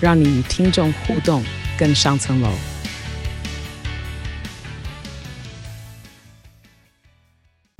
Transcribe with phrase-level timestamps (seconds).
[0.00, 1.44] 让你与听众互动
[1.78, 2.52] 更上层楼。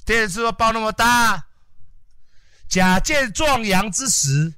[0.04, 1.44] 电视都爆那么大。
[2.68, 4.52] 假借壮阳之实，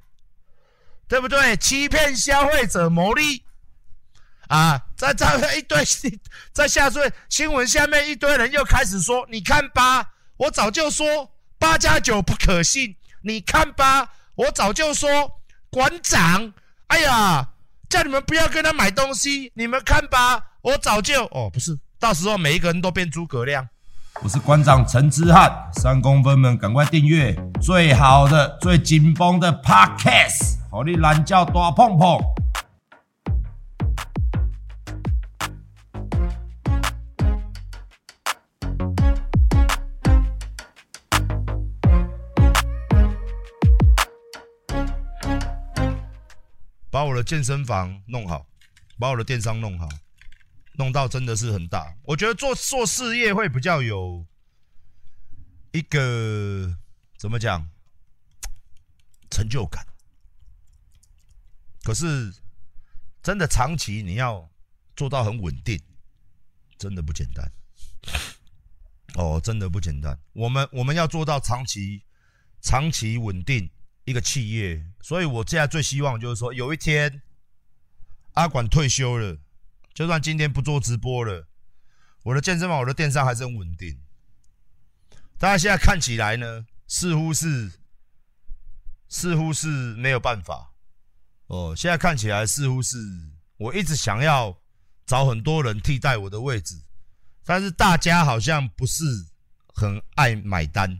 [1.07, 1.55] 对不对？
[1.55, 3.45] 欺骗消费者牟利
[4.47, 4.81] 啊！
[4.97, 5.81] 在在一堆
[6.51, 12.97] 在下面新闻下面一堆人又开始说：“你看吧，我早就说八加九不可信。
[13.21, 16.53] 你看吧，我早就说馆长，
[16.87, 17.50] 哎呀，
[17.91, 19.51] 叫你们不要跟他买东西。
[19.53, 23.67] 你们看吧，我早就哦，不是，到时候每一个人都变诸葛亮。”
[24.23, 32.17] 我是馆长陈之汉，三公分们赶快订阅最好的、最紧绷的 Podcast，好你懒叫大碰碰。
[47.01, 48.47] 把我的健身房弄好，
[48.99, 49.89] 把我的电商弄好。
[50.73, 54.23] 弄到真的是很大，我觉得做做事业会比较有
[55.71, 56.77] 一个
[57.17, 57.67] 怎么讲
[59.31, 59.83] 成就感。
[61.81, 62.31] 可是
[63.23, 64.47] 真的长期你要
[64.95, 65.81] 做到很稳定，
[66.77, 67.51] 真的不简单。
[69.15, 70.15] 哦，真的不简单。
[70.33, 72.03] 我们我们要做到长期
[72.61, 73.67] 长期稳定
[74.11, 77.21] 一个企业，所以我现在最希望就是说，有一天
[78.33, 79.37] 阿管退休了。
[79.93, 81.47] 就算今天不做直播了，
[82.23, 83.99] 我的健身房、我的电商还是很稳定。
[85.37, 87.71] 大家现在看起来呢，似乎是
[89.09, 90.71] 似乎是没有办法
[91.47, 91.73] 哦。
[91.75, 92.97] 现在看起来似乎是
[93.57, 94.57] 我一直想要
[95.05, 96.81] 找很多人替代我的位置，
[97.43, 99.03] 但是大家好像不是
[99.73, 100.99] 很爱买单，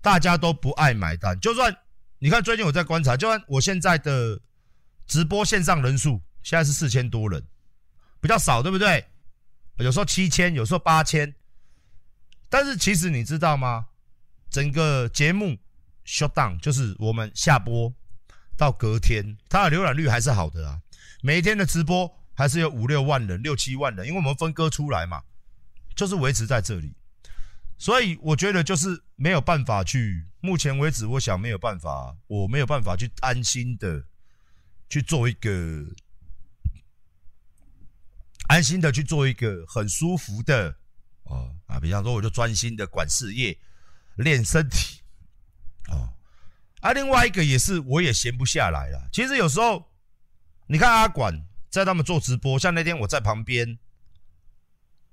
[0.00, 1.38] 大家都不爱买单。
[1.40, 1.76] 就算
[2.20, 4.40] 你看最近我在观察，就按我现在的
[5.06, 7.44] 直播线上人数现在是四千多人。
[8.20, 9.06] 比较少，对不对？
[9.76, 11.32] 有时候七千，有时候八千。
[12.48, 13.86] 但是其实你知道吗？
[14.50, 15.56] 整个节目
[16.04, 17.94] shut down 就是我们下播
[18.56, 20.80] 到隔天，它的浏览率还是好的啊。
[21.22, 25.22] 每一天的直播还是有五六万人、六七万人，因为我们分割出来嘛，
[25.94, 26.92] 就是维持在这里。
[27.78, 34.04] 所以我觉得就是没有办法去，目前为止，我想没有办法，我没有办法去安心的
[34.90, 35.86] 去做一个。
[38.48, 40.74] 安心的去做一个很舒服的
[41.24, 43.54] 哦啊，比方说我就专心的管事业、
[44.16, 45.02] 练身体
[45.88, 46.08] 哦
[46.80, 49.06] 啊，另外一个也是我也闲不下来了。
[49.12, 49.84] 其实有时候
[50.66, 53.78] 你看阿管在他们做直播，像那天我在旁边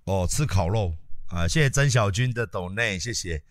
[0.06, 0.96] 哦吃烤肉
[1.36, 3.44] 啊，谢谢曾小军的抖内，谢谢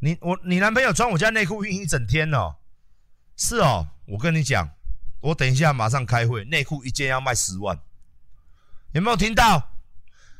[0.00, 2.56] 你我你男朋友穿我家内裤晕一整天哦，
[3.38, 4.68] 是哦，我跟你讲，
[5.22, 7.80] 我等一下马上开会，内裤一件要卖十万。
[8.92, 9.78] 有没有听到？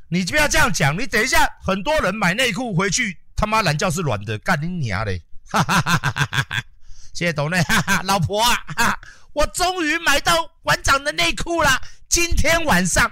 [0.09, 0.95] 你不要这样讲。
[0.99, 5.23] 你等一下，很多人买内裤回去，他妈懒觉是软的，干你娘嘞！
[5.49, 6.65] 哈哈哈哈哈哈！
[7.15, 9.01] 谢谢抖内，哈哈，老婆啊，哈，
[9.33, 11.71] 我终于买到馆长的内裤了。
[12.07, 13.11] 今天晚上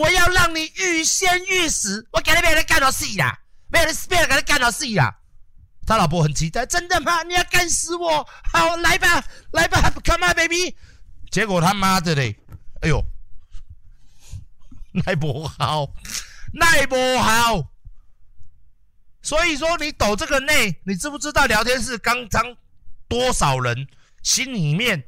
[0.00, 3.38] 我要让你欲仙欲死，我给你别人干到死啦，
[3.70, 5.14] 别人别人给他干到死啦。
[5.86, 7.22] 他老婆很期待，真的吗？
[7.24, 8.26] 你要干死我？
[8.50, 9.22] 好，来吧，
[9.52, 10.74] 来吧，Come on baby。
[11.30, 12.34] 结果他妈的嘞，
[12.80, 13.04] 哎呦！
[15.04, 15.92] 耐不好，
[16.54, 17.70] 耐不好。
[19.20, 22.56] 所以说，你抖这个内，你知不知道聊天室刚刚
[23.06, 23.86] 多少人
[24.22, 25.04] 心里面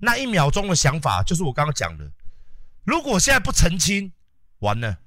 [0.00, 2.10] 那一秒钟的想法，就是我刚刚讲的。
[2.84, 4.12] 如果现在不澄清，
[4.60, 4.98] 完了。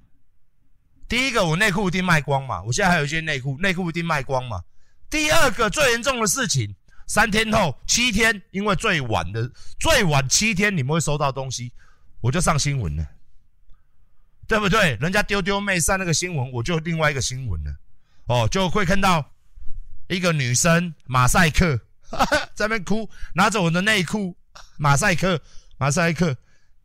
[1.07, 2.63] 第一个，我内裤一定卖光嘛。
[2.63, 4.63] 我现在还有一件内裤，内裤一定卖光嘛。
[5.09, 6.75] 第二个，最严重的事情，
[7.07, 11.71] 三天后、七天，因为最晚的最晚七天，你们会收到东西，
[12.21, 13.05] 我就上新闻了。
[14.47, 14.95] 对不对？
[14.95, 17.75] 人家丢丢妹上那个新闻，我就另外一个新闻了。
[18.25, 19.31] 哦，就会看到
[20.07, 21.79] 一个女生马赛克
[22.09, 24.35] 哈哈 在那哭，拿着我的内裤，
[24.77, 25.39] 马赛克，
[25.77, 26.35] 马赛克。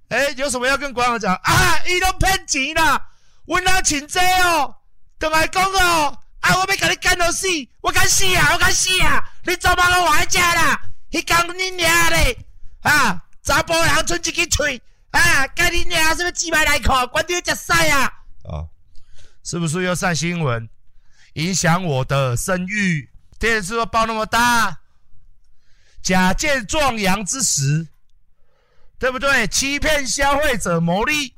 [0.08, 1.78] 哎，有什么要跟馆长讲啊？
[1.86, 3.08] 伊都骗钱啦！
[3.44, 4.74] 我哪请这哦？
[5.18, 6.18] 跟来讲哦！
[6.40, 7.46] 啊，我要给你干到死！
[7.80, 8.52] 我敢死啊！
[8.52, 9.22] 我敢死啊！
[9.44, 10.80] 你做乜我还家啦？
[11.10, 12.38] 你讲你娘嘞！
[12.82, 13.22] 啊！
[13.42, 15.46] 查甫人剩一支嘴啊！
[15.48, 17.06] 该你娘是不是鸡排来口？
[17.08, 18.04] 关掉吃屎啊！
[18.44, 18.64] 啊，
[19.42, 20.68] 是不是又上新闻，
[21.34, 23.10] 影响我的声誉？
[23.38, 24.78] 电视都报那么大，
[26.02, 27.86] 假借壮阳之实，
[28.98, 29.46] 对不对？
[29.48, 31.34] 欺骗消费者牟利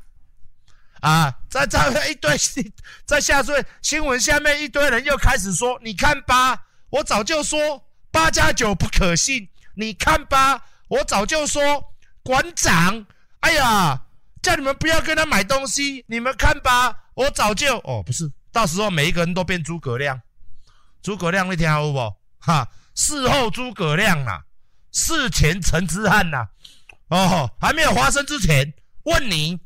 [1.01, 1.35] 啊！
[1.49, 2.37] 在在一堆
[3.05, 9.49] 在下面新闻下面一堆人又开始说：“你看吧，我早就说八加九不可信。
[9.75, 11.87] 你看吧，我早就说。”
[12.23, 13.07] 馆长，
[13.41, 14.03] 哎呀，
[14.43, 16.05] 叫你们不要跟他买东西。
[16.07, 20.21] 你们看吧，我早就哦，不是，到时候每一个人都变诸葛亮。
[21.03, 22.15] 诸葛亮，你听好不？
[22.39, 24.43] 哈，事后诸葛亮啊，
[24.93, 26.47] 事前陈之汉呐。
[27.11, 28.73] 哦，还没有发生之前，
[29.05, 29.59] 问你，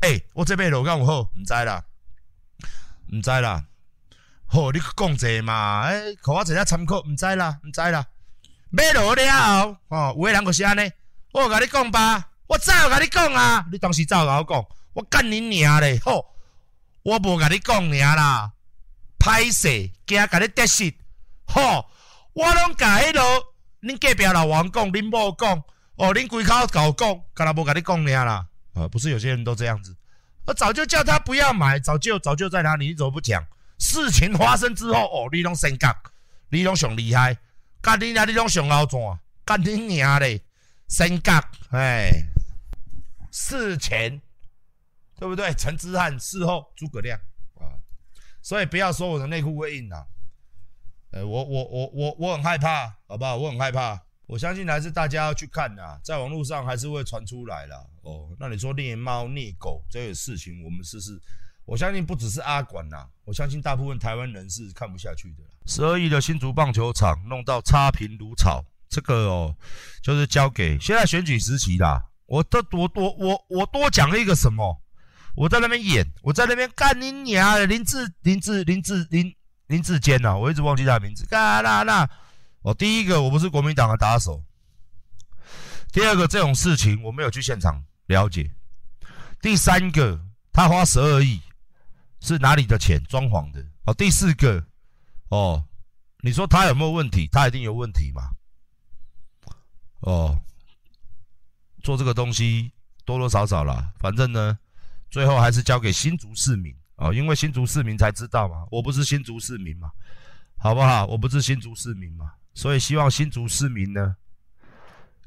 [0.00, 1.84] 哎、欸，我这边楼干我好，唔知啦，
[3.12, 3.64] 唔知啦。
[4.46, 8.06] 好，你讲者嘛，哎、欸，给我一下参考，唔知啦，唔知啦。
[8.70, 10.90] 买楼了，哦，有个人就是安尼。
[11.32, 13.66] 我甲你讲吧，我早有甲你讲啊！
[13.72, 15.98] 你当时早有甲我讲，我干你娘嘞！
[15.98, 16.24] 吼，
[17.02, 18.52] 我无甲你讲娘啦，
[19.18, 20.94] 歹势惊甲你得失，
[21.46, 21.86] 吼，
[22.34, 23.22] 我拢甲迄啰，
[23.82, 25.60] 恁隔壁老王讲，恁某讲，
[25.96, 28.48] 哦，恁规口搞讲，干那无甲你讲娘啦？
[28.74, 29.96] 啊，不是有些人都这样子，
[30.46, 33.46] 我早就叫他不要买，早就早就在哪里，你怎么不讲？
[33.78, 35.94] 事情发生之后，哦，你拢先讲，
[36.48, 37.36] 你拢上厉害，
[37.80, 40.42] 干你娘，你拢上后转，干你娘嘞！
[40.88, 41.32] 升格，
[41.70, 42.10] 哎，
[43.30, 44.20] 事前
[45.18, 45.52] 对不对？
[45.54, 47.18] 陈之汉，事后诸葛亮
[47.54, 47.78] 啊，
[48.42, 50.06] 所以不要说我的内裤会硬啊，
[51.12, 53.36] 呃，我我我我我很害怕，好不好？
[53.36, 57.76] 我很害怕，我相信还是大家要去看呐，在网络上还是会传出来啦。
[58.02, 61.20] 哦，那你说虐猫虐狗这个事情，我们试试，
[61.64, 65.42] 我相信不只是阿管呐，我相信大部分台湾人是看不下去的。
[65.66, 68.64] 十二亿的新竹棒球场弄到差评如潮。
[68.86, 69.56] 这个哦，
[70.02, 72.00] 就是交给现在选举时期啦。
[72.26, 74.80] 我多多多，我我多讲了一个什么？
[75.34, 79.34] 我在那边演，我在那边干你娘林志林志林志林
[79.66, 81.26] 林志坚呐，我一直忘记他的名字。
[81.26, 82.08] 干啦啦！
[82.64, 84.42] 哦，第一个我不是国民党的打手。
[85.92, 88.50] 第二个这种事情我没有去现场了解。
[89.40, 90.18] 第三个
[90.50, 91.42] 他花十二亿
[92.20, 93.04] 是哪里的钱？
[93.04, 93.62] 装潢的。
[93.84, 94.66] 哦，第四个
[95.28, 95.62] 哦，
[96.22, 97.28] 你说他有没有问题？
[97.30, 98.30] 他一定有问题嘛？
[100.00, 100.40] 哦，
[101.82, 102.72] 做这个东西
[103.04, 104.58] 多多少少啦，反正呢，
[105.10, 109.90] 最后还是交给新竹市民哦，因为新竹市民才知道嘛，我不是新竹市民嘛，
[110.56, 111.04] 好不好？
[111.04, 114.16] 我不是新竹市民嘛，所以希望新竹市民呢，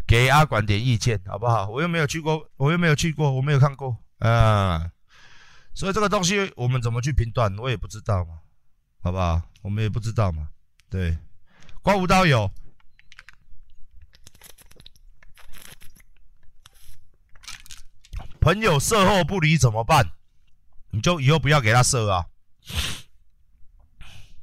[0.07, 1.68] 给阿管点意见，好不好？
[1.68, 4.91] 我又没有去过，我又没有去过，我没有看过，啊，
[5.74, 8.39] 所以这个东西我们怎么去评断，我也不知道嘛，
[9.01, 9.41] 好不好？
[9.62, 10.47] 我们也不知道嘛，
[10.89, 11.18] 对，
[11.81, 12.50] 刮胡刀有。
[18.39, 20.09] 朋友射后不理怎么办？
[20.91, 22.27] 你就以后不要给他射啊。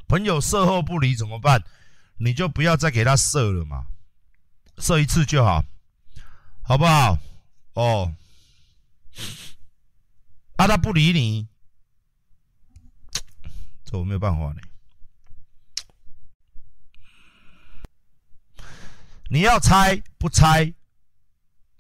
[0.07, 1.65] 朋友射后不理怎么办？
[2.17, 3.87] 你就不要再给他射了嘛，
[4.79, 5.65] 射一次就好，
[6.63, 7.19] 好不好？
[7.75, 8.15] 哦，
[10.57, 11.49] 啊，他不理你，
[13.85, 14.61] 这我没有办法呢。
[19.29, 20.73] 你要拆不拆，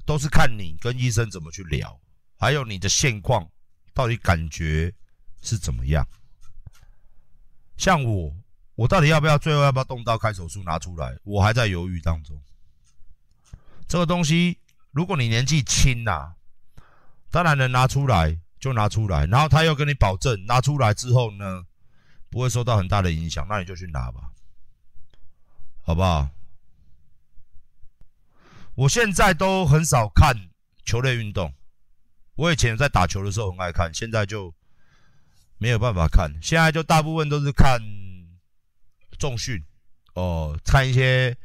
[0.04, 2.00] 都是看你跟医生怎么去聊。
[2.36, 3.48] 还有你的现况
[3.94, 4.92] 到底感觉
[5.42, 6.06] 是怎么样？
[7.76, 8.34] 像我，
[8.74, 11.16] 我到底要不要最后要不要动刀开手术拿出来？
[11.24, 12.40] 我还在犹豫当中。
[13.86, 14.58] 这个东西，
[14.90, 16.34] 如果你年纪轻呐，
[17.30, 21.64] 当然能拿出来就拿出来，然后他又跟你保证拿出来之后呢，
[22.30, 24.32] 不会受到很大的影响，那你就去拿吧，
[25.82, 26.30] 好不好？
[28.74, 30.34] 我现在都很少看
[30.84, 31.54] 球类运动。
[32.34, 34.52] 我以前在打球的时候很爱看，现在就
[35.58, 36.32] 没有办法看。
[36.42, 37.78] 现在就大部分都是看
[39.18, 39.62] 重训
[40.14, 41.36] 哦，看一些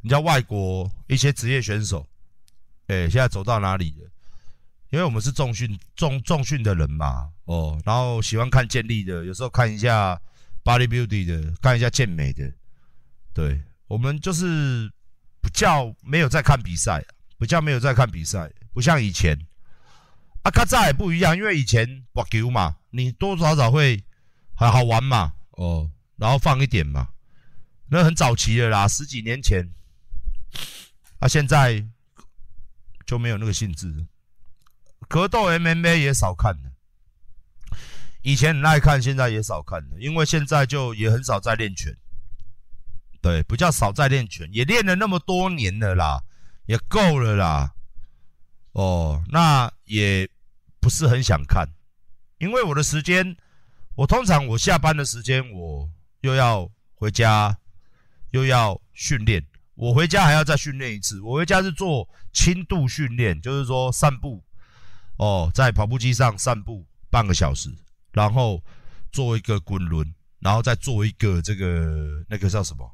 [0.00, 2.06] 你知道外国一些职业选手，
[2.88, 4.08] 哎，现在走到哪里了？
[4.90, 10.20] 因为我们是重训重重训的人嘛，哦，然后喜欢看健力的，有时候看一下
[10.62, 12.52] bodybuilding 的，看一下健美的。
[13.32, 14.92] 对，我们就是
[15.40, 17.02] 比较没有在看比赛，
[17.38, 19.38] 比较没有在看比赛，不像以前。
[20.42, 24.02] 啊，卡扎也不一样，因为以前滑球嘛，你多多少少会
[24.54, 25.88] 很好玩嘛，哦，
[26.22, 27.08] 然后放一点嘛，
[27.90, 29.68] 那很早期的啦，十几年前，
[31.18, 31.84] 啊，现在
[33.04, 34.06] 就没有那个兴致。
[35.08, 36.70] 格斗 MMA 也少看了，
[38.22, 41.92] 以前很爱看，现在也少看了，因为现在就也很少在练拳，
[43.20, 46.22] 对，比较少在练拳，也练了那么多年了啦，
[46.66, 47.74] 也够了啦。
[48.74, 50.30] 哦，那也
[50.78, 51.68] 不是很想看，
[52.38, 53.36] 因为我的时间，
[53.96, 55.90] 我通常我下班的时间，我
[56.22, 57.56] 又要回家，
[58.30, 61.20] 又要训练，我回家还要再训练一次。
[61.20, 64.42] 我回家是做轻度训练，就是说散步，
[65.18, 67.70] 哦，在跑步机上散步半个小时，
[68.10, 68.60] 然后
[69.12, 72.90] 做一个滚轮，然后再做一个这个那个叫什么？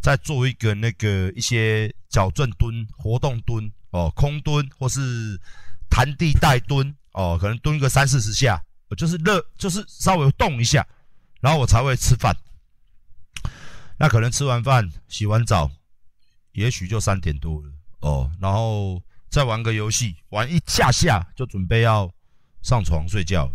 [0.00, 3.70] 再做一个那个一些矫正蹲、活动蹲。
[3.92, 5.38] 哦，空蹲或是
[5.90, 8.58] 弹地带蹲，哦，可能蹲个三四十下，
[8.96, 10.82] 就是热，就是稍微动一下，
[11.42, 12.34] 然后我才会吃饭。
[13.98, 15.70] 那可能吃完饭、洗完澡，
[16.52, 17.70] 也许就三点多了，
[18.00, 22.10] 哦，然后再玩个游戏，玩一下下就准备要
[22.62, 23.52] 上床睡觉了。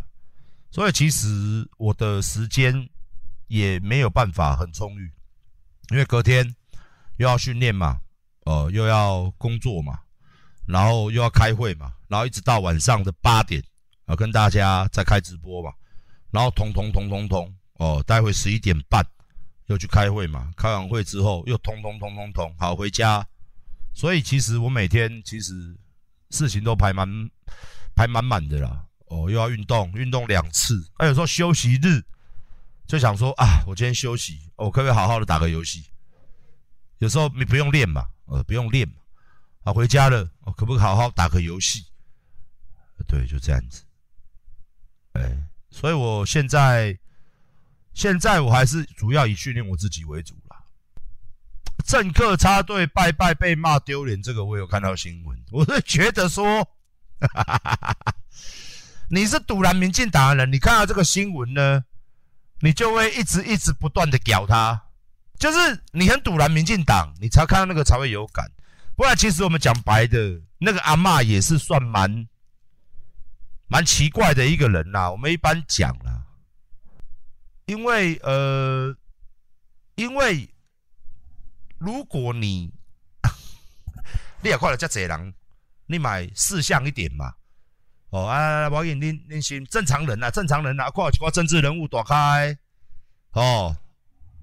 [0.70, 2.88] 所以其实我的时间
[3.48, 5.12] 也没有办法很充裕，
[5.89, 6.56] 因为隔天
[7.17, 8.00] 又要训练嘛，
[8.46, 10.01] 哦，又要工作嘛。
[10.67, 13.63] 然后又要开会嘛，然后一直到晚上的八点
[14.06, 15.72] 啊，跟大家再开直播嘛，
[16.29, 19.05] 然后通通通通通哦，待会十一点半
[19.67, 23.27] 又去开会嘛，开完会之后又通通通通通，好回家。
[23.93, 25.75] 所以其实我每天其实
[26.29, 27.07] 事情都排满
[27.96, 32.03] 排满满的啦，哦，又要运动，运动两次，啊，有时候休息日
[32.86, 35.89] 就想说啊，我今天休息，我可不可以好好的打个游戏？
[37.00, 38.96] 有时候你不用练嘛，呃，不用练嘛。
[39.63, 41.86] 啊，回家了，我可不可以好好打个游戏？
[43.07, 43.84] 对，就这样子。
[45.13, 45.38] 哎，
[45.69, 46.98] 所以我现在，
[47.98, 50.58] 现在我还是主要以训练我自己为主啦。
[51.84, 55.36] 政客插队拜拜被骂丢脸，这个我有看到新闻。
[55.50, 56.63] 我是觉得说，
[57.20, 58.16] 哈哈哈哈，
[59.10, 61.84] 你是堵拦民进党的人，你看到这个新闻呢，
[62.60, 64.80] 你就会一直一直不断的屌他，
[65.39, 68.46] 就是你很堵拦民进党，你才看到那个才会有感。
[68.96, 72.27] 不然，其实我们讲白的，那个阿嬷也是算蛮
[73.68, 75.10] 蛮奇怪的一个人啦。
[75.10, 76.26] 我们一般讲啦，
[77.68, 78.96] 因为呃，
[79.96, 80.50] 因为
[81.78, 82.74] 如果你
[84.42, 85.34] 你也快了，这侪人，
[85.86, 87.34] 你买四项一点嘛。
[88.10, 92.58] 哦啊，我跟你你是正常人啊，正常人啊，看一个政治人物大开
[93.32, 93.76] 哦，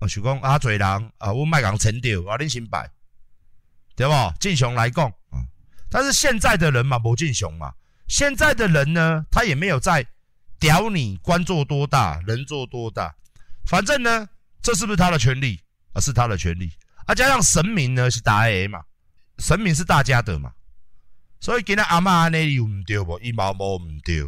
[0.01, 2.91] 我想讲啊，侪人啊，我卖讲成掉啊，恁先摆。
[3.97, 4.35] 对吧？
[4.39, 5.41] 敬雄来讲啊，
[5.89, 7.73] 但是现在的人嘛，不敬雄嘛。
[8.07, 10.07] 现在的人呢，他也没有在
[10.65, 13.15] 屌你官做多大，人做多大。
[13.67, 14.27] 反正呢，
[14.63, 15.61] 这是不是他的权利
[15.93, 16.01] 啊？
[16.01, 16.73] 是他的权利
[17.05, 17.15] 啊。
[17.15, 18.83] 加上神明呢是大家嘛，
[19.39, 20.53] 神明是大家的嘛。
[21.39, 23.19] 所以今天阿嬷安尼有唔对不？
[23.21, 24.27] 伊嘛无唔对，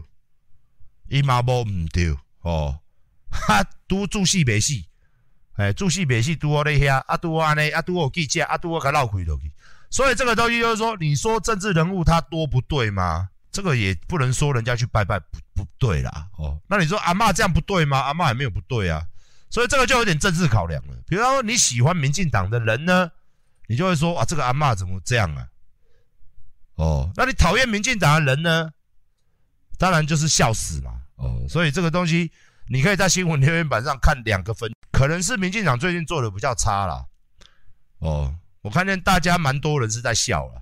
[1.08, 2.80] 伊嘛无唔对哦。
[3.30, 4.74] 哈，拄住死袂死，
[5.54, 9.50] 哎，住死袂死，拄我咧遐，啊拄我安尼，啊拄我记者，啊拄我甲闹开落去。
[9.88, 13.30] 所以这个东西就是说，你说政治人物他多不对吗？
[13.56, 16.28] 这个也不能说人家去拜拜不不对啦。
[16.36, 17.98] 哦，那你说阿嬷这样不对吗？
[17.98, 19.02] 阿嬷也没有不对啊。
[19.48, 20.94] 所以这个就有点政治考量了。
[21.08, 23.10] 比如说你喜欢民进党的人呢，
[23.66, 25.48] 你就会说啊，这个阿嬷怎么这样啊？
[26.74, 28.70] 哦，那你讨厌民进党的人呢？
[29.78, 30.92] 当然就是笑死嘛。
[31.16, 32.30] 哦，所以这个东西
[32.68, 37.06] 你可以在新闻留言板上看两个分，可能是民进党最近做的比较差啦。
[38.00, 38.36] 哦。
[38.60, 40.60] 我看见大家蛮多人是在笑了，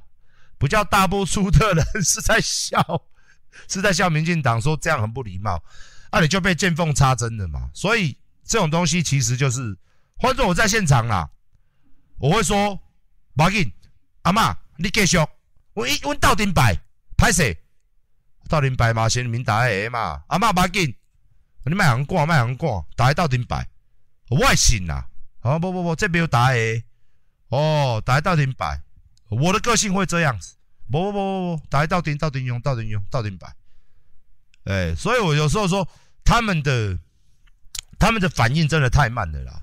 [0.59, 3.03] 不叫大波出的人是在笑，
[3.69, 5.63] 是在笑民进党说这样很不礼貌，
[6.11, 7.71] 那、啊、你就被见缝插针了嘛。
[7.75, 9.77] 所以这种东西其实就是，
[10.17, 11.29] 换作我在现场啦，
[12.19, 12.81] 我会说：
[13.35, 13.71] 马英
[14.23, 15.19] 阿妈，你继续，
[15.75, 16.75] 我一我到顶摆，
[17.17, 17.57] 拍谁，
[18.49, 20.23] 到顶摆嘛，先民打下嘛。
[20.29, 20.95] 阿妈马英，
[21.65, 23.69] 你卖人挂卖人挂，打下到顶摆，
[24.31, 25.07] 我也信啦。
[25.41, 26.59] 啊不不不，这边有打下。
[27.49, 28.81] 哦，打到顶摆，
[29.29, 30.57] 我的个性会这样子。
[30.91, 33.55] 不不不不不，打到顶到顶用到顶用到顶摆。
[34.65, 35.89] 哎，所以我有时候说
[36.25, 36.99] 他们的
[37.99, 39.63] 他们的反应真的太慢了啦。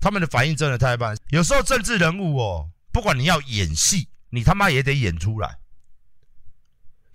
[0.00, 1.16] 他们的反应真的太慢。
[1.30, 5.58] 有时候政治人物哦，不管你要演戏，你他妈也得演出来。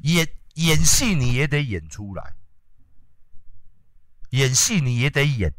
[0.04, 2.34] 演演戏你也得演出来，
[4.30, 5.54] 演戏你也得演。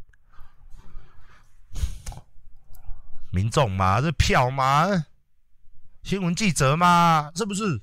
[3.31, 5.05] 民众嘛，这票嘛，
[6.03, 7.79] 新闻记者嘛，是不是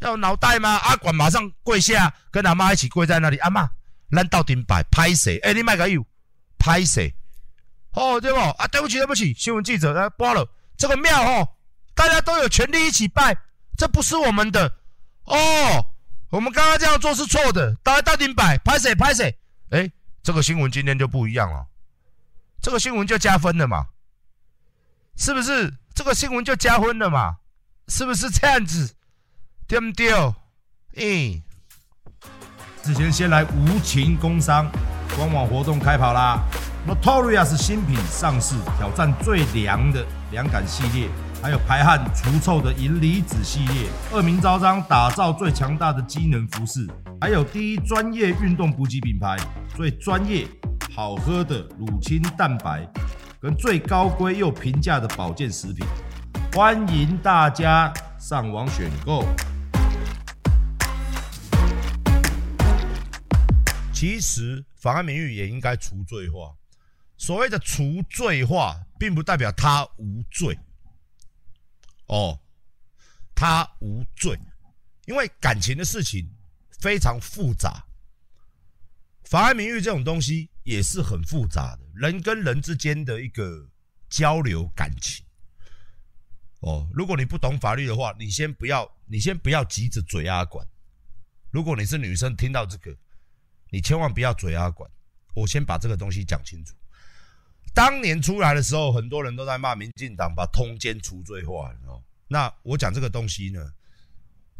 [0.00, 0.76] 要脑袋吗？
[0.76, 3.36] 阿管马上跪下，跟阿妈一起跪在那里。
[3.38, 3.68] 阿妈，
[4.10, 5.38] 咱到顶摆，拍谁？
[5.38, 6.04] 哎，你卖个有，
[6.58, 7.14] 拍谁？
[7.92, 8.38] 哦，对不？
[8.38, 10.48] 啊，对不起，对不起，新闻记者，呃，挂了。
[10.76, 11.48] 这个庙哦，
[11.94, 13.36] 大家都有权利一起拜，
[13.76, 14.72] 这不是我们的
[15.24, 15.36] 哦。
[16.30, 17.74] 我们刚刚这样做是错的。
[17.82, 18.94] 大家到顶摆，拍谁？
[18.94, 19.36] 拍谁？
[19.70, 19.90] 哎，
[20.22, 21.66] 这个新闻今天就不一样了，
[22.62, 23.86] 这个新闻就加分了嘛。
[25.16, 27.36] 是不是这个新闻就加分了嘛？
[27.90, 28.94] 是不是这样子？
[29.66, 30.12] 对不对？
[30.96, 31.42] 嗯，
[32.84, 34.70] 之前先来无情工商，
[35.16, 36.40] 官网活动开跑啦
[36.86, 41.08] ！Notorious 新品上市，挑战最凉的凉感系列，
[41.42, 46.88] 还有排汗除臭的银离子系列，恶名昭彰，打造最强大的机能服饰，
[47.20, 49.36] 还有第一专业运动补给品牌，
[49.76, 50.46] 最专业
[50.94, 52.88] 好喝的乳清蛋白，
[53.40, 55.84] 跟最高规又平价的保健食品，
[56.52, 59.24] 欢迎大家上网选购。
[63.94, 66.52] 其实妨碍名誉也应该除罪化。
[67.16, 70.58] 所谓的除罪化，并不代表他无罪。
[72.06, 72.36] 哦，
[73.32, 74.36] 他无罪，
[75.06, 76.28] 因为感情的事情
[76.80, 77.84] 非常复杂。
[79.22, 83.68] 妨碍名誉这种东西也是很复杂的，人跟人之间的一个
[84.08, 85.24] 交流感情。
[86.60, 90.66] 哦，如果你不懂法律的话，你先不要，你先不要急着嘴阿管。
[91.50, 92.96] 如果你是女生，听到这个。
[93.72, 94.90] 你千万不要嘴阿管，
[95.32, 96.74] 我先把这个东西讲清楚。
[97.72, 103.60] 当年出来的时候，很多人都在骂民进党把通奸除罪化，哦，那我讲这个东西呢，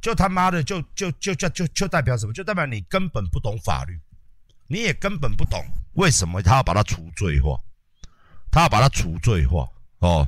[0.01, 2.33] 就他妈的就就就就就就代表什么？
[2.33, 3.99] 就代表你根本不懂法律，
[4.69, 5.61] 你也根本不懂
[5.95, 7.61] 为什么他要把它除罪化，
[8.53, 10.27] 他要把它除罪化哦。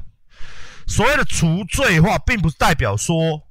[0.93, 3.43] 所谓的除罪化，并不是代表说，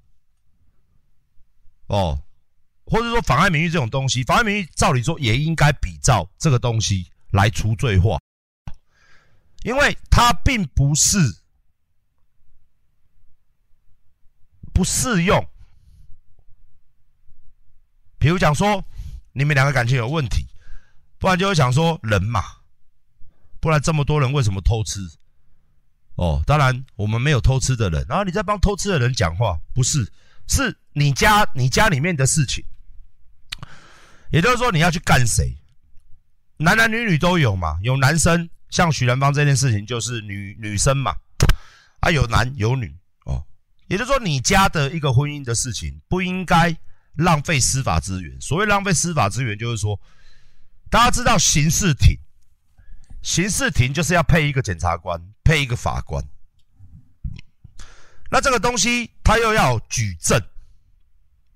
[1.88, 2.21] 哦。
[2.86, 8.19] 或者说妨碍名誉这种东西，妨碍名誉照理说也应该比照这个东西来除罪化，
[9.63, 11.17] 因为它并不是
[14.74, 15.48] 不适用。
[18.19, 18.83] 比如讲说
[19.31, 20.45] 你们两个感情有问题，
[21.17, 22.43] 不然就会想说人嘛，
[23.62, 25.00] 不然这么多人为什么偷吃？
[26.22, 30.08] 哦，当然我们没有偷吃的人，然后你在帮偷吃的人讲话，不是，
[30.48, 32.63] 是你家你家里面的事情。
[34.30, 35.58] 也就是说，你要去干谁？
[36.58, 37.80] 男男女女都有嘛。
[37.82, 41.15] 有男生像许兰芳这件事情，就是女女生嘛。
[42.02, 42.95] 啊，有男有女
[43.26, 43.43] 哦。
[43.88, 46.78] 也就是说，你家的一个婚姻的事情，不应该
[47.15, 48.39] 浪费司法资源。
[48.39, 50.00] 所谓浪费司法资源，就是说，
[50.91, 52.15] 大家知道刑事庭，
[53.24, 56.23] 刑事庭就是要配一个检察官，配一个法官。
[58.30, 60.41] 那这个东西，他又要举证。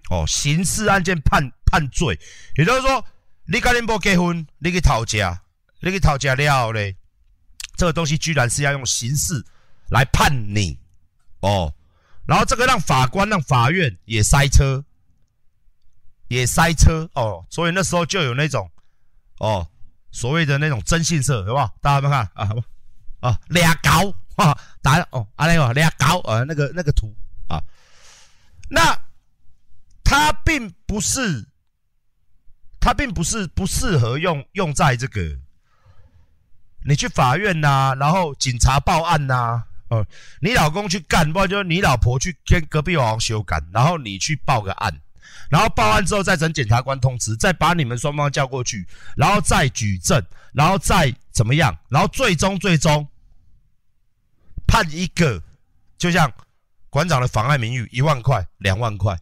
[0.10, 2.20] 哦，刑事案件判判罪，
[2.58, 3.04] 也就是说，
[3.46, 5.42] 你跟林波结婚，你去讨价，
[5.80, 6.96] 你去讨价了嘞，
[7.76, 9.44] 这个东西居然是要用刑事
[9.90, 10.78] 来判你
[11.40, 11.74] 哦，
[12.28, 14.86] 然后这个让法官、让法院也塞车，
[16.28, 18.70] 也塞车哦，所以那时候就有那种
[19.40, 19.68] 哦，
[20.12, 21.76] 所谓的那种征信社，好不好？
[21.82, 22.48] 大家们看啊，
[23.26, 27.16] 啊，俩高啊，打哦，阿雷哦，俩搞啊，那个那个图
[27.48, 27.62] 啊，
[28.70, 28.98] 那。
[30.08, 31.48] 它并不是，
[32.80, 35.20] 它并不是不适合用用在这个，
[36.86, 40.08] 你去法院呐、然后警察报案呐、哦、呃，
[40.42, 44.96] 你老公去干，不然就是你老婆去跟隔壁王修改，然后你去报个案，
[45.50, 53.06] 然后报案之后再等检察官通知，再把你们双方叫过去，然后再举证，然后再怎么样，然后最终最终
[54.76, 55.42] 判一个，
[55.98, 56.30] 就像
[56.90, 59.18] 馆长的妨碍名誉一万块、两万块。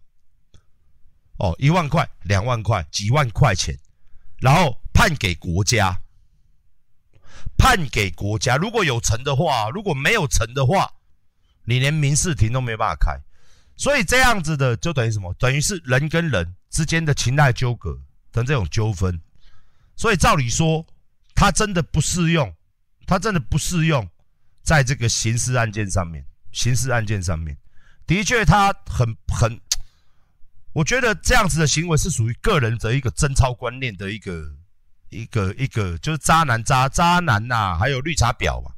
[1.38, 3.78] 哦，一万块、两万块、几万块钱，
[4.42, 5.96] 然后判给国家，
[7.56, 8.58] 判给国家。
[8.58, 10.92] 如果有成的话，如果没有成的话，
[11.66, 13.16] 你连民事庭都没办法开。
[13.76, 15.32] 所以这样子的，就等于什么？
[15.36, 17.96] 等于是人跟人之间的情爱纠葛
[18.32, 19.22] 等这种纠纷。
[19.96, 20.84] 所以照理说，
[21.36, 22.52] 它真的不适用，
[23.06, 24.10] 它真的不适用
[24.64, 26.26] 在这个刑事案件上面。
[26.52, 27.58] 刑事案件上面，
[28.06, 29.60] 的确，他很很。
[30.72, 34.56] 我觉得这样子的行为是属于个人的一个贞操观念的一个
[35.10, 38.72] 一个一个，就是渣男渣渣男呐、啊，还有绿茶婊嘛。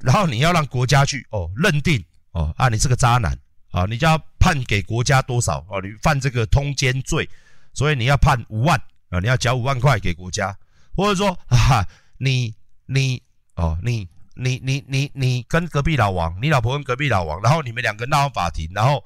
[0.00, 3.38] 然后你要让国家去哦认定哦啊，你是个渣男
[3.70, 5.82] 啊，你就要判给国家多少哦？
[5.82, 7.28] 你犯这个通奸罪，
[7.74, 10.56] 所以你要判五万啊，你要缴五万块给国家，
[10.96, 12.54] 或者说啊，你
[12.86, 13.22] 你
[13.56, 19.04] 哦你你你你你跟隔壁老王，你老婆跟隔壁老王，然后你们两个闹法庭，然后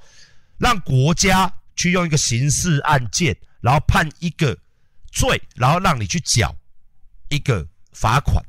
[0.58, 1.52] 让国家。
[1.78, 4.58] 去用一个刑事案件，然后判一个
[5.12, 6.52] 罪，然后让你去缴
[7.28, 8.44] 一个罚款，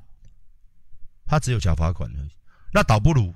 [1.28, 2.32] 他只有缴罚款而已。
[2.74, 3.32] 那倒不如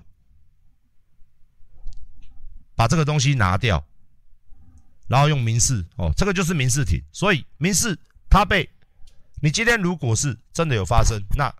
[2.73, 3.85] 把这个东西拿掉，
[5.07, 6.99] 然后用民事哦，这个就是民事庭。
[7.11, 7.95] 所以民事
[8.31, 8.67] 他被
[9.43, 11.53] 你今天如果是真的有发生，那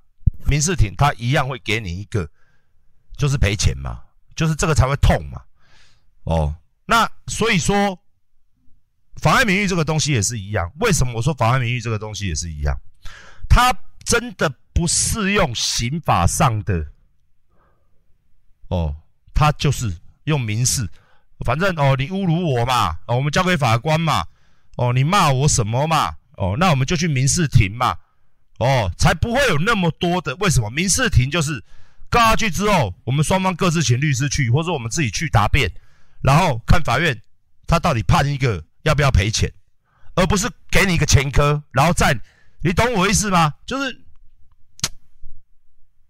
[0.48, 2.30] 民事庭他一样会给你一个，
[3.18, 4.02] 就是赔钱嘛，
[4.36, 5.42] 就是这个才会痛嘛。
[6.24, 8.00] 哦，那所以说。
[9.22, 10.70] 妨碍名誉这个东西也是一样。
[10.80, 12.76] 为什么我说妨碍名誉这个东西也是一样？
[13.48, 13.72] 它
[14.04, 16.88] 真的不适用刑法上的
[18.70, 18.96] 哦，
[19.34, 20.90] 它就是用民事。
[21.46, 24.26] 反正哦，你侮辱我嘛，哦，我们交给法官嘛，
[24.78, 27.96] 哦，你骂我什么嘛，哦，那我们就去民事庭嘛，
[28.64, 30.36] 哦，才不会有那么多的。
[30.38, 31.62] 为什么民事庭就是
[32.10, 35.70] 告下去之后，我们双方各自请律师去，或者我们自己去答辩，
[36.22, 37.22] 然后看法院
[37.68, 39.52] 他到底判一个要不要赔钱，
[40.16, 42.18] 而不是给你一个前科，然后再
[42.62, 43.54] 你懂我意思吗？
[43.66, 44.02] 就是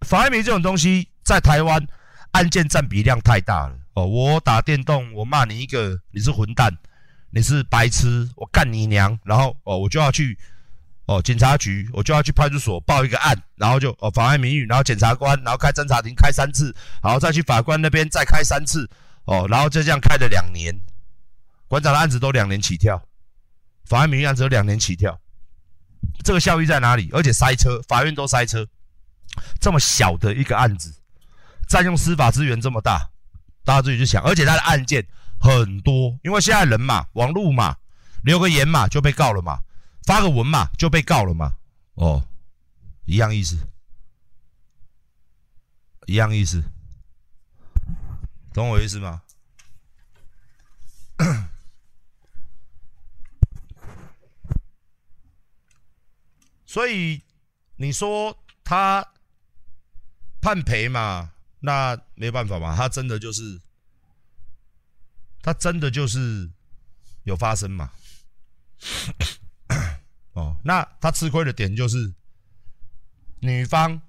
[0.02, 1.84] 妨碍名这种东西在台湾
[2.30, 3.76] 案件占比量太大了。
[3.94, 6.76] 哦，我打电动，我骂你一个，你是混蛋，
[7.30, 10.38] 你是白痴，我干你娘，然后哦，我就要去
[11.06, 18.88] 哦警察局，我就要去派出所报一个案，然后就哦妨碍名誉，然后检察官，然后开侦查庭开三次，然后再去法官那边再开三次，
[19.24, 20.74] 哦，然后就这样开了两年，
[21.68, 23.02] 馆长的案子都两年起跳，
[23.84, 25.20] 妨碍名誉案子都两年起跳，
[26.22, 27.10] 这个效益在哪里？
[27.12, 28.66] 而且塞车，法院都塞车，
[29.60, 30.94] 这么小的一个案子，
[31.68, 33.10] 占用司法资源这么大。
[33.66, 35.06] 大家自己去想，而且他的案件
[35.40, 37.76] 很多，因为现在人嘛，网络嘛，
[38.22, 39.58] 留个言嘛就被告了嘛，
[40.06, 41.56] 发个文嘛就被告了嘛，
[41.94, 42.28] 哦，
[43.06, 43.58] 一样意思，
[46.06, 46.62] 一样意思，
[48.52, 49.22] 懂我意思吗？
[56.66, 57.22] 所以
[57.76, 59.12] 你说他
[60.40, 61.32] 判赔嘛？
[61.60, 63.62] 那没办法嘛，他真的就是，
[65.40, 66.50] 他真的就是
[67.22, 67.92] 有发生嘛？
[70.64, 72.12] 那他吃亏的点就是，
[73.40, 74.00] 女方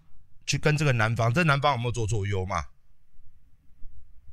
[0.45, 2.25] 去跟这个男方，这男方有没有做错？
[2.25, 2.65] 有嘛？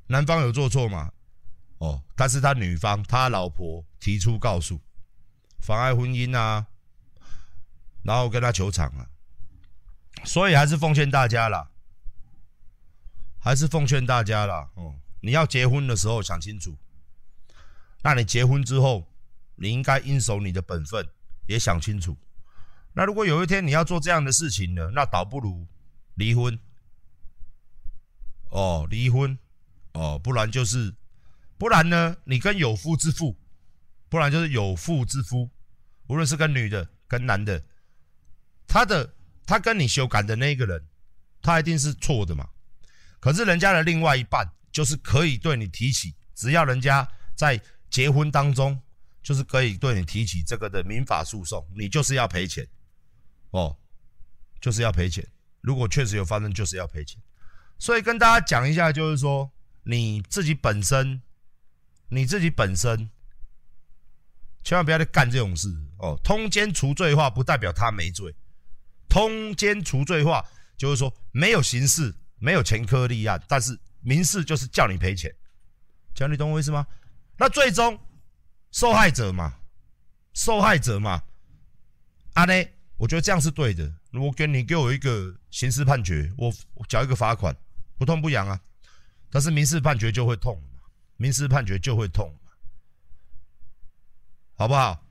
[0.07, 1.13] 男方有做错嘛？
[1.79, 4.81] 哦，但是他女方他老婆提出告诉，
[5.61, 6.67] 妨碍婚姻啊，
[8.05, 9.11] 然后跟他求偿啊，
[10.25, 11.69] 所以还是奉劝大家啦。
[13.41, 16.79] 还是奉劝大家啦，哦，你要结婚的时候想清楚。
[18.05, 19.05] 那你结婚之后，
[19.57, 21.09] 你应该应守你的本分，
[21.47, 22.17] 也想清楚。
[22.95, 25.67] 那如果有一天你要做这样的事情呢，那倒不如
[26.15, 26.59] 离婚。
[28.51, 29.39] 哦，离婚，
[29.95, 30.95] 哦，不然就是，
[31.57, 33.35] 不然呢，你跟有夫之妇，
[34.11, 35.49] 不然就是有妇之夫，
[36.07, 37.65] 无论是跟女的跟男的，
[38.67, 39.15] 他的
[39.47, 40.87] 他跟你修改的那个人，
[41.41, 42.47] 他一定是错的嘛。
[43.21, 48.79] 可是人家的另外一半就是可以对你提起，只要人家在结婚当中，
[49.23, 52.67] 就是可以对你提起这个的民法诉讼，你就是要赔钱，
[53.51, 53.77] 哦，
[54.61, 55.27] 就是要赔钱。
[55.61, 57.21] 如果确实有发生，就是要赔钱。
[57.79, 59.51] 所以跟大家讲一下，就是说
[59.85, 61.23] 你自己本身，
[62.09, 63.11] 你自己本身，
[64.65, 66.19] 千万不要去干这种事哦。
[66.25, 68.35] 通奸除罪化不代表他没罪，
[69.09, 70.45] 通奸除罪化
[70.77, 72.15] 就是说没有刑事。
[72.45, 75.33] 没有前科立案，但是民事就是叫你赔钱，
[76.13, 76.85] 讲你懂我意思吗？
[77.37, 77.97] 那最终
[78.73, 79.59] 受害者嘛，
[80.35, 81.23] 受害者嘛，
[82.33, 82.53] 啊呢，
[82.97, 83.95] 我觉得这样是对的。
[84.11, 87.55] 如果给你给我一个刑事判决，我我缴一个罚款，
[87.97, 88.61] 不痛不痒啊。
[89.31, 90.61] 但是民事判决就会痛，
[91.17, 92.35] 民事判决就会痛，
[94.57, 95.05] 好不好？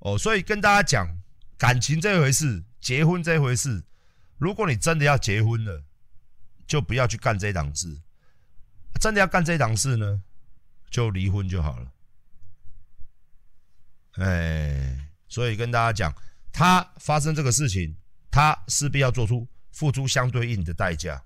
[0.00, 1.06] 哦，所以跟大家讲，
[1.56, 3.84] 感情这回事，结婚这回事，
[4.38, 5.84] 如果你真的要结婚了。
[6.64, 8.00] 就不要去干这档事，
[8.98, 10.22] 真的要干这档事呢，
[10.88, 11.92] 就离婚就好了。
[14.16, 16.14] 哎，所以跟大家讲，
[16.52, 17.96] 他发生这个事情，
[18.30, 21.22] 他势必要做出付出相对应的代价，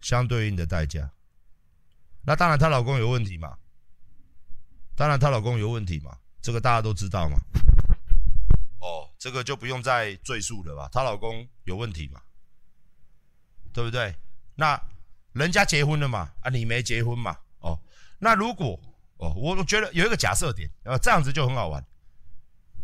[0.00, 1.10] 相对应的代价。
[2.24, 3.56] 那当然，她老公有问题嘛？
[4.94, 6.16] 当然，她老公有问题嘛？
[6.40, 7.36] 这个大家都知道嘛？
[8.80, 10.88] 哦，这个就不用再赘述了吧？
[10.92, 12.20] 她老公有问题嘛？
[13.72, 14.14] 对不对？
[14.54, 14.80] 那
[15.32, 16.32] 人家结婚了嘛？
[16.42, 17.36] 啊，你没结婚嘛？
[17.60, 17.78] 哦，
[18.18, 18.80] 那如果
[19.22, 21.84] 哦，我我觉得有一个假设点，呃，这样子就很好玩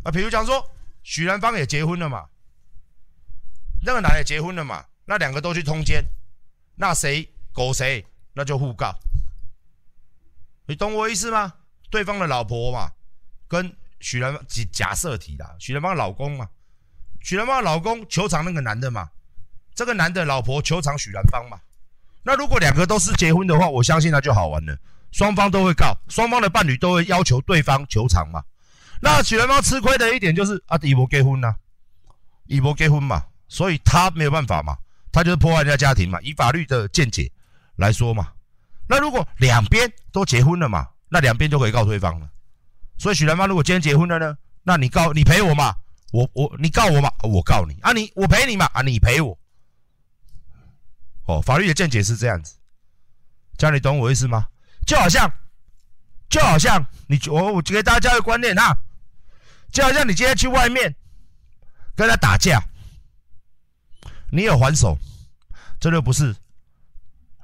[0.05, 0.11] 啊。
[0.13, 0.65] 比如讲说，
[1.03, 2.29] 许兰芳也结婚了嘛，
[3.85, 6.05] 那个男的结婚了嘛，那两个都去通奸，
[6.77, 8.95] 那谁狗谁，那就互告。
[10.67, 11.55] 你懂我意思吗？
[11.91, 12.93] 对方的老婆嘛，
[13.49, 16.49] 跟许兰芳假设题啦，许兰芳老公嘛，
[17.21, 19.11] 许兰芳老公求偿那个男的嘛。
[19.75, 21.61] 这个男的老婆求偿许兰芳嘛？
[22.23, 24.79] 那如果两个都是结婚的话，我相信那就好玩了。
[25.11, 28.43] 双方都会告，双方的伴侣都会要求对方求偿嘛。
[29.01, 31.57] 那许兰芳吃亏的一点就是啊，一波结婚呐、啊，
[32.47, 34.77] 一波结婚嘛，所以他没有办法嘛，
[35.13, 36.21] 他就是破坏人家家庭嘛。
[36.21, 37.31] 以法律的见解
[37.77, 38.33] 来说嘛，
[38.89, 42.29] 那如果两边都结婚了嘛，那两边就可以告对方了。
[42.99, 45.75] 所以许兰芳如果今天结婚了呢，那你告你赔我嘛，
[46.13, 49.39] 我我你告我嘛，我告你啊，你我赔你嘛啊，你赔我。
[51.27, 52.57] 哦，法律的见解是这样子，
[53.57, 54.47] 这样你懂我意思吗？
[54.89, 55.31] 就好像，
[56.31, 58.75] 就好像你我我给大家教育观念哈，
[59.71, 60.97] 就好像你今天去外面
[61.95, 62.59] 跟他打架，
[64.33, 64.99] 你有还手，
[65.79, 66.35] 这就不是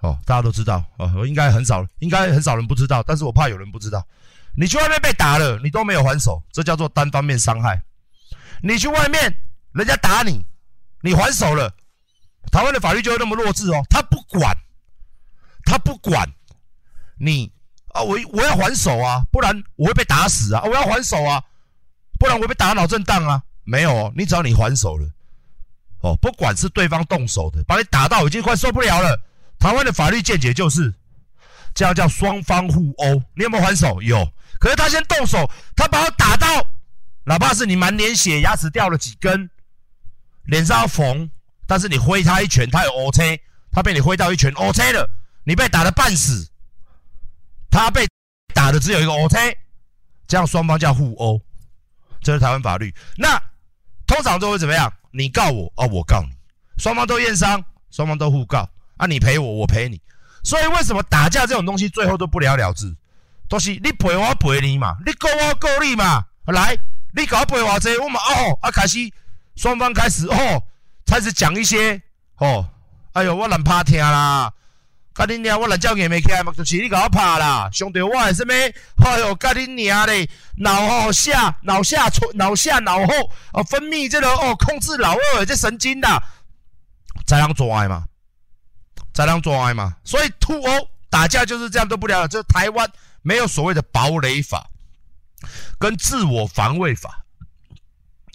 [0.01, 4.03] 哦，大家都知道哦，我应该很少，应该很少人不知道，但是我怕有人不知道，
[4.57, 7.83] 你去外面被打了，你都没有还手，这叫做单方面伤害。
[8.63, 9.37] 你去外面，
[9.75, 10.43] 人家打你，
[11.03, 11.71] 你还手了。
[12.51, 14.57] 台湾的法律就会那么弱智哦，他不管，
[15.67, 16.27] 他不管
[17.19, 17.53] 你
[17.93, 21.43] 啊，我我要还手啊，不然我会被打死啊，我要还手啊，
[22.19, 25.09] 不然我会被打脑震荡啊，没有哦，你只要你还手了，
[26.01, 29.21] 哦，不管是对方动手的，把你打到已经快受不了了，
[29.59, 30.93] 台湾的法律见解就是，
[31.75, 34.03] 这样叫双方互殴，你有没有还手？
[34.03, 36.47] 有，可是他先动手，他把我打到，
[37.25, 39.49] 哪怕是你满脸血，牙齿掉了几根，
[40.45, 41.31] 脸上要缝。
[41.67, 43.41] 但是你挥他一拳，他有 OK，
[43.73, 45.09] 他被你挥到一拳 OK 了，
[45.45, 46.47] 你被打得半死，
[47.75, 48.07] 他被
[48.55, 49.59] 打的只有一个 OK，
[50.29, 51.41] 这样双方叫互殴，
[52.23, 52.95] 这是台湾法律。
[53.17, 53.37] 那
[54.07, 54.89] 通常都会怎么样？
[55.11, 56.31] 你告我，哦，我告你，
[56.79, 57.61] 双方都验伤，
[57.91, 60.01] 双方都互告，啊，你赔我，我赔你。
[60.45, 62.95] 所以为什么打架这种东西最后都不了了之？
[63.49, 66.79] 都是你赔我赔你嘛，你告我告你嘛，来，
[67.13, 68.99] 你搞赔我这，我们哦，啊，开始
[69.57, 70.63] 双方开始哦。
[71.07, 72.01] 开始讲一些
[72.37, 72.71] 哦，
[73.15, 74.53] 哎呦，我懒怕听啦，
[75.15, 86.09] 跟你娘，我懒叫你没开嘛，就是你给我怕啦，兄弟，我还是没，哎呦，跟你娘嘞，脑后下，脑下垂，脑下脑后啊，分泌这个哦，控制老二这神经的，
[87.27, 88.05] 才能做爱嘛，
[89.15, 92.91] 才能做爱嘛，所以互殴打架就是这样都不了了，就台湾
[93.23, 94.69] 没有所谓的堡垒法
[95.79, 97.25] 跟自我防卫法，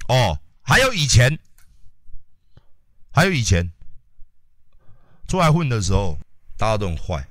[0.08, 1.38] 哦，还有以前。
[3.12, 3.70] 还有以前
[5.28, 6.18] 出来混的时候，
[6.60, 7.26] 大家都很坏。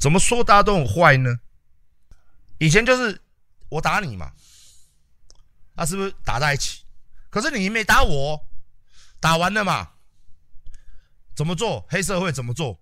[0.00, 1.38] 怎么说大家都很坏呢？
[2.56, 3.20] 以前就是
[3.68, 4.32] 我打你嘛，
[5.74, 6.82] 那是不是打在一起？
[7.28, 8.42] 可是你没打我，
[9.20, 9.90] 打完了嘛？
[11.36, 11.86] 怎么做？
[11.90, 12.80] 黑社会怎么做？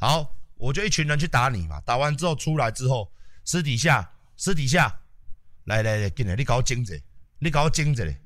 [0.00, 1.80] 好，我就一群人去打你嘛。
[1.82, 3.12] 打完之后出来之后，
[3.44, 5.00] 私底下私底下，
[5.64, 7.00] 来来来，进来，你搞我精子，
[7.38, 8.20] 你搞我精子嘞。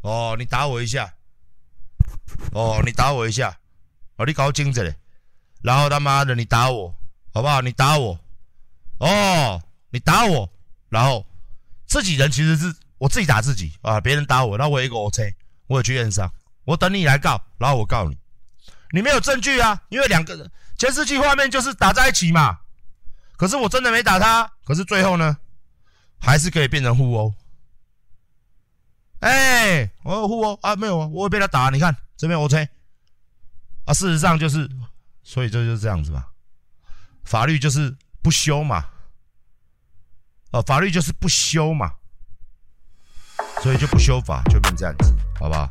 [0.00, 1.14] 哦，你打我一下。
[2.52, 3.60] 哦，你打我一下，
[4.16, 4.96] 哦，你搞我精子嘞，
[5.62, 6.94] 然后他妈的你打我，
[7.32, 7.60] 好不好？
[7.60, 8.18] 你打我，
[8.98, 10.48] 哦，你打我，
[10.88, 11.24] 然后
[11.86, 13.72] 自己人其实是我自己打自己。
[13.82, 15.34] 啊，别人打我，那我有一个 OK，
[15.66, 16.32] 我有去验伤，
[16.64, 18.16] 我等你来告，然后我告你，
[18.92, 22.60] 你没有证据啊，因为两个人监视器画面就是打在一起嘛，
[23.36, 25.36] 可是我真的没打他，可是最后呢，
[26.18, 27.34] 还是可以变成互殴。
[29.20, 30.54] 哎、我有互殴。
[30.62, 32.68] 啊，没有啊，我会被他打，你看这边 OK
[33.84, 34.68] 啊，事实上就是，
[35.28, 36.24] 所以这就是这样子嘛，
[37.22, 38.86] 法律就是不修嘛，
[40.52, 41.92] 哦、法律就是不修嘛，
[43.62, 45.68] 所以就不修法，就变这样子，好不好？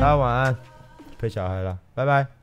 [0.00, 0.56] 大家晚安，
[1.18, 2.39] 陪小孩了，拜拜。